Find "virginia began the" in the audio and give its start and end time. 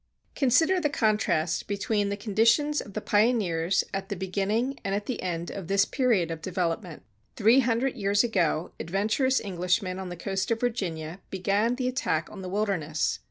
10.59-11.87